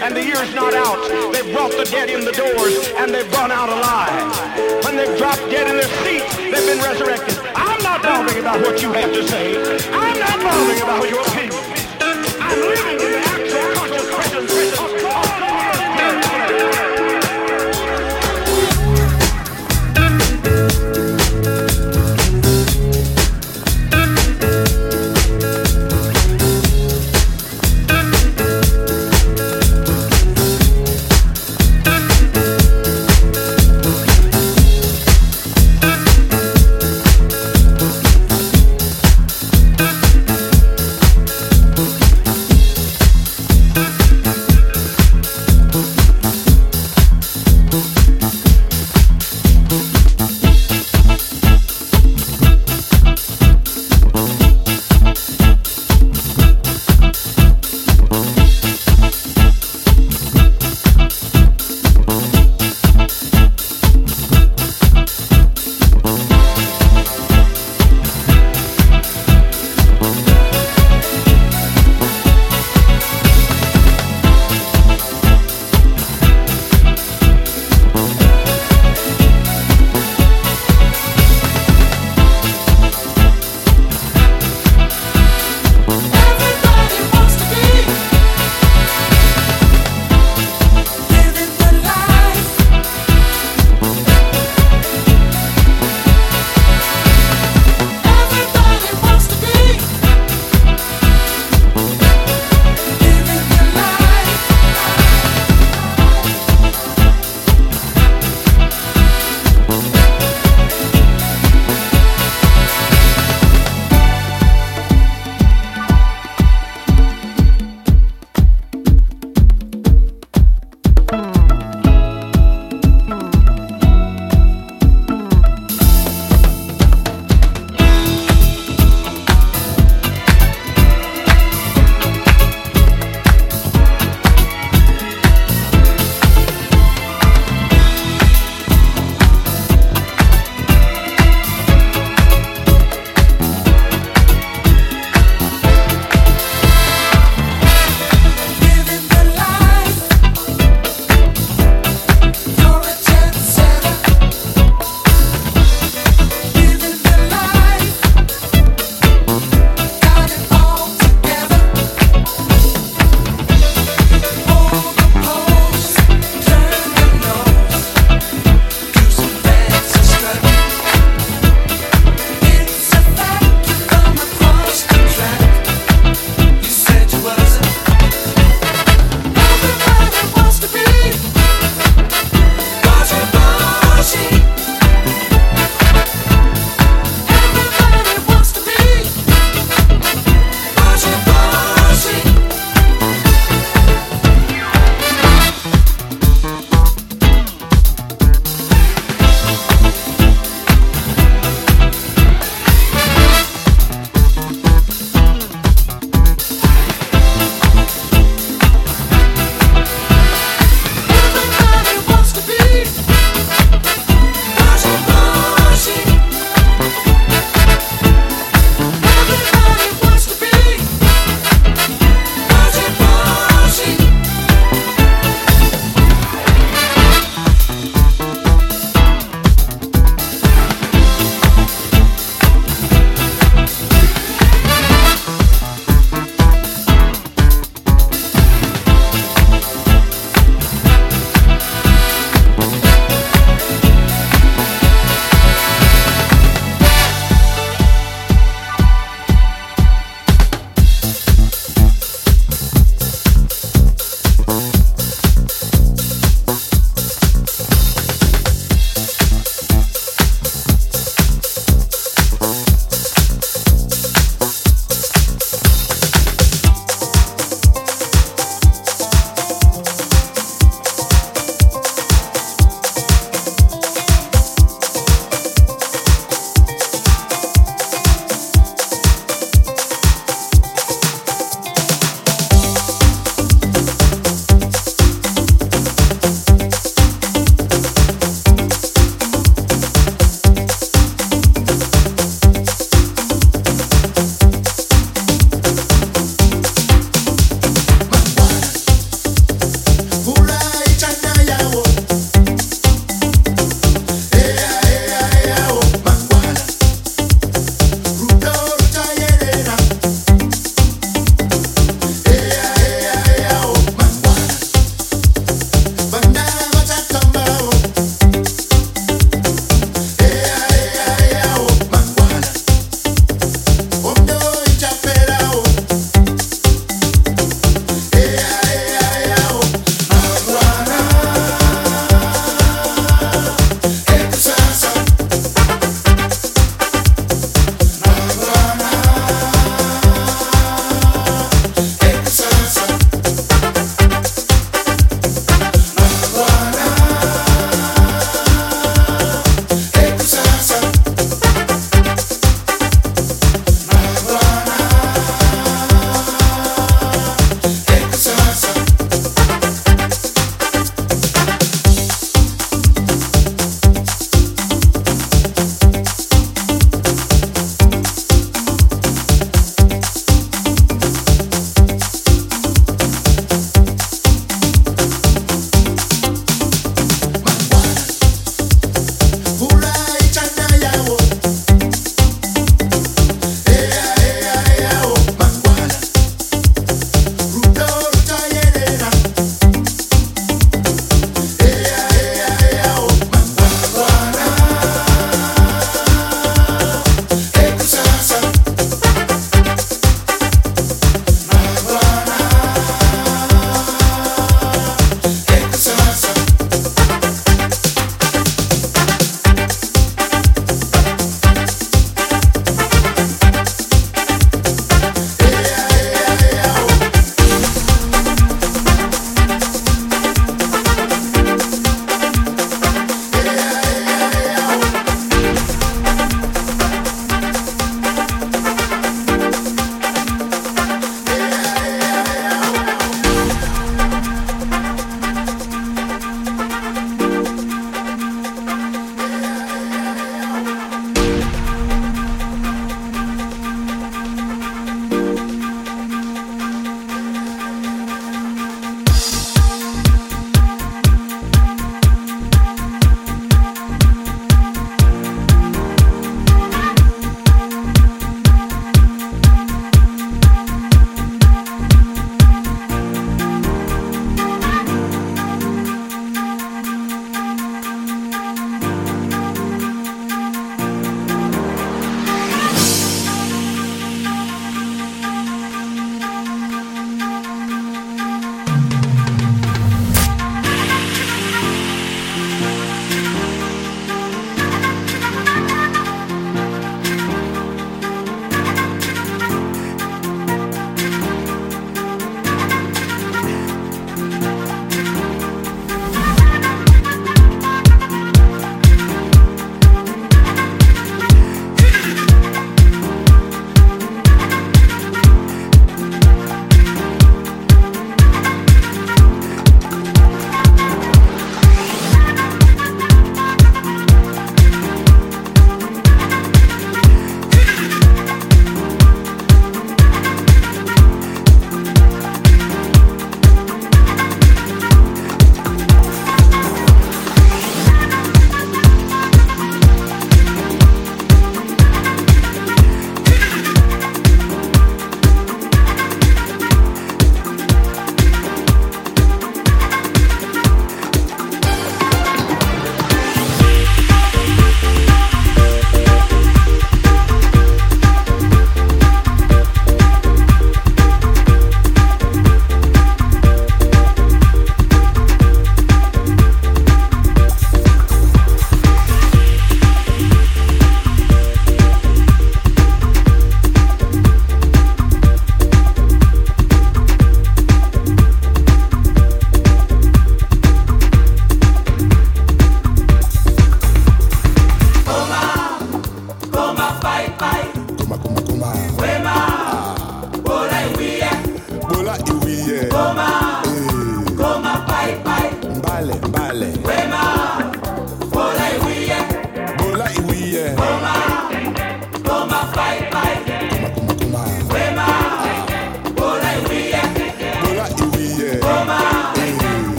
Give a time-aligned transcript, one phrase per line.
[0.00, 1.00] and the year's not out,
[1.32, 4.84] they've brought the dead in the doors, and they've run out alive.
[4.84, 7.38] When they've dropped dead in their seats, they've been resurrected.
[7.54, 9.81] I'm not bothering about what you have to say.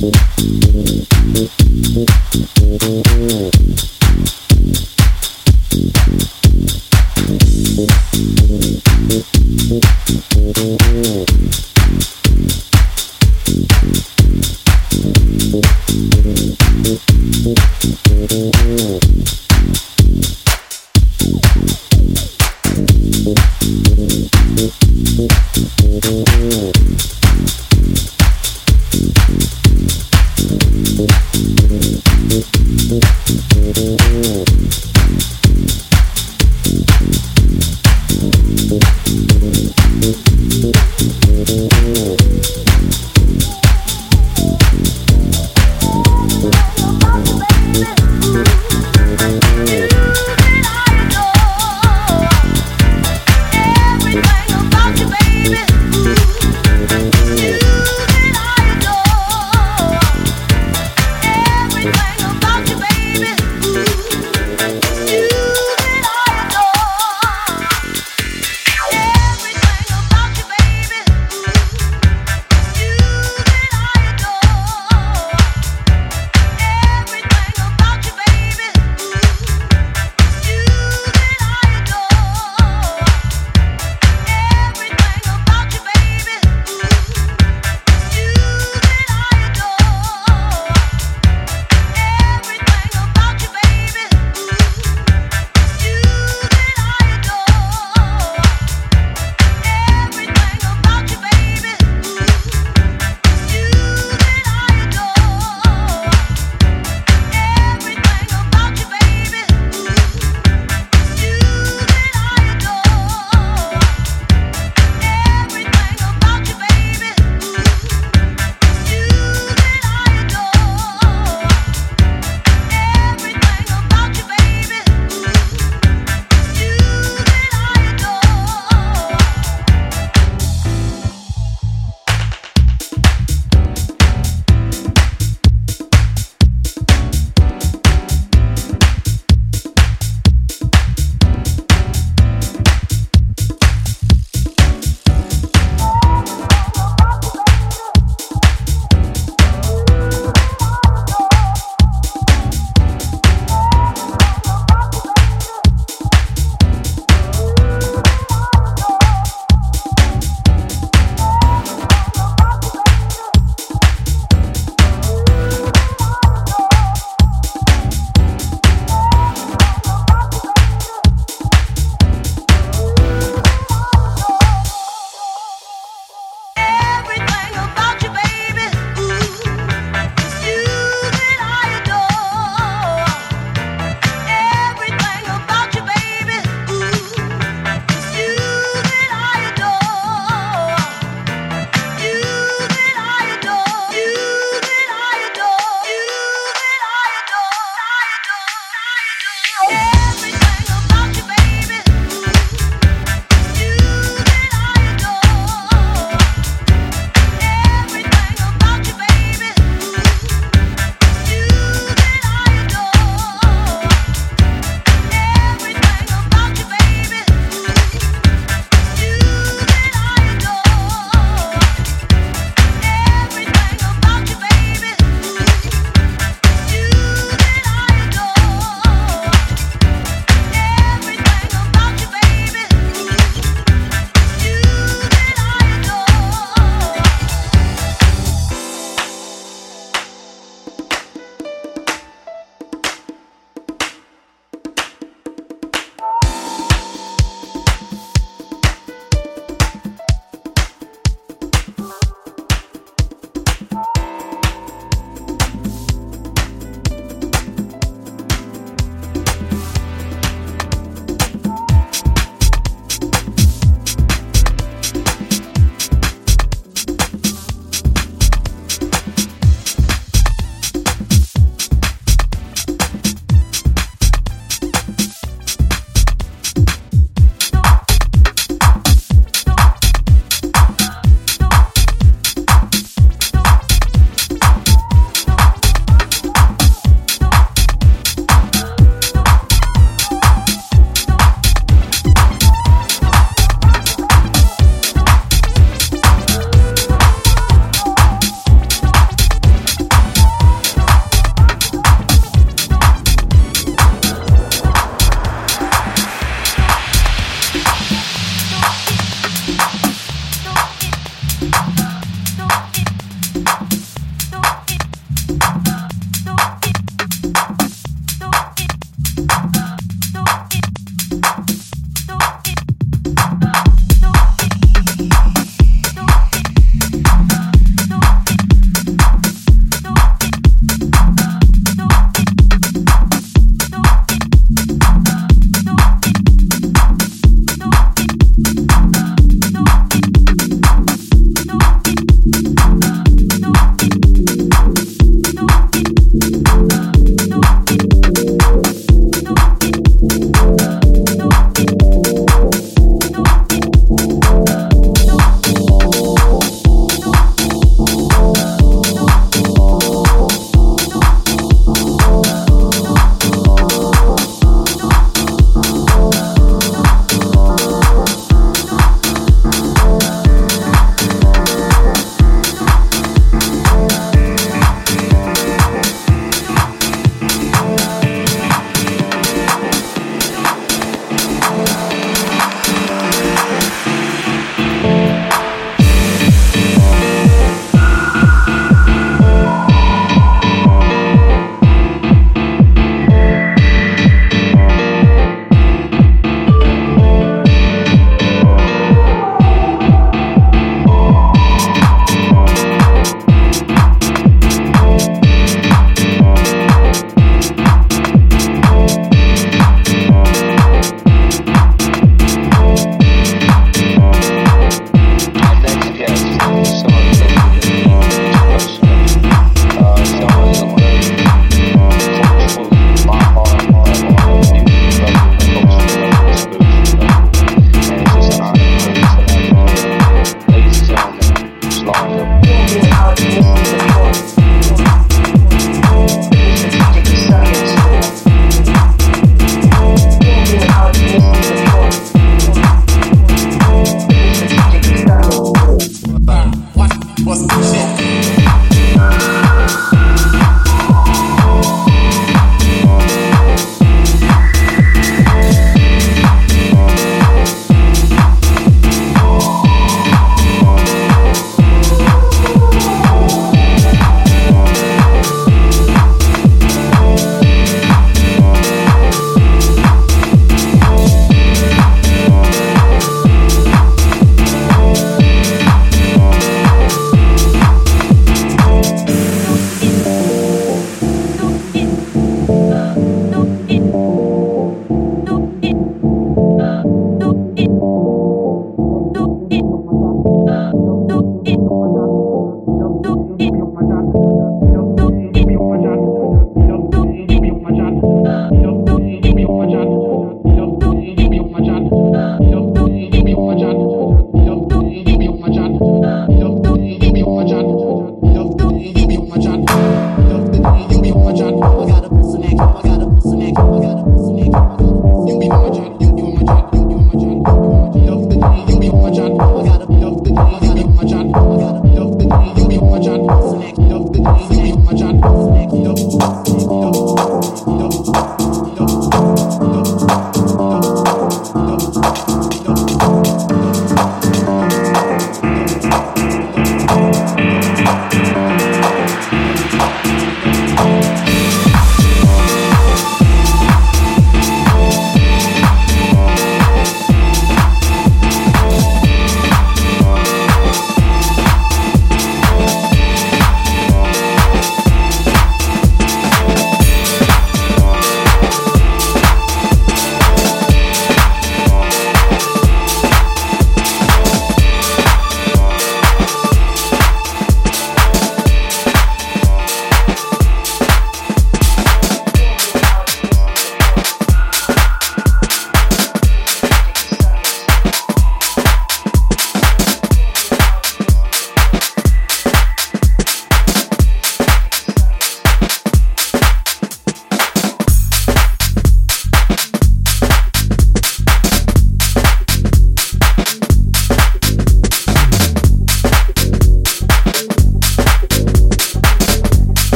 [0.00, 0.29] Thank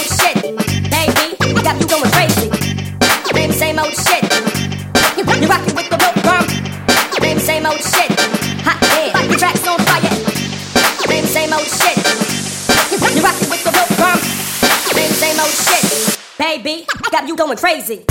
[0.00, 2.50] Baby, got you going crazy.
[3.52, 4.22] Same old shit.
[5.16, 5.46] You, with the
[7.40, 8.10] same old shit.
[8.64, 8.80] Hot
[9.28, 9.38] your
[9.68, 10.10] on fire.
[11.26, 11.98] Same old shit.
[12.90, 13.20] You, with the
[15.14, 15.84] same old shit.
[16.38, 18.04] Baby, got you going crazy.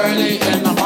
[0.00, 0.77] early in the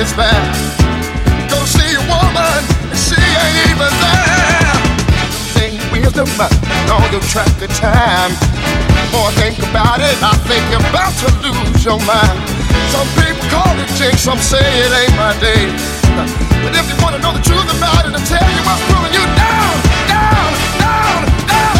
[0.00, 0.40] it's bad.
[1.52, 2.60] Go see a woman,
[2.96, 4.72] she ain't even there.
[5.52, 6.24] Think wisdom,
[6.88, 8.32] know you track the time.
[9.12, 12.38] More think about it, I think you're about to lose your mind.
[12.88, 15.68] Some people call it jinx, some say it ain't my day.
[16.64, 19.24] But if you wanna know the truth about it, I'll tell you what's pulling you
[19.36, 19.74] down,
[20.08, 20.48] down,
[20.80, 21.76] down, down.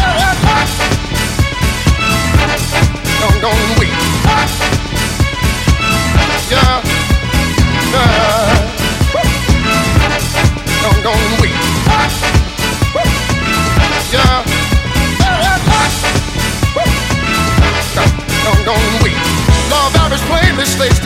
[3.17, 3.97] Don't, don't wait.
[6.53, 7.00] Yeah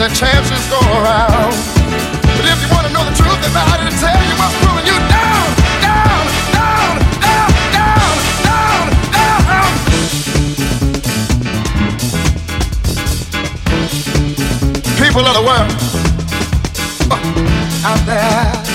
[0.08, 1.54] the chances go around.
[2.36, 5.46] But if you wanna know the truth about it, tell you what's pulling you down,
[5.82, 8.12] down, down, down, down,
[8.44, 9.72] down, down.
[15.00, 15.75] People of the world,
[17.84, 18.65] out there.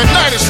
[0.00, 0.49] United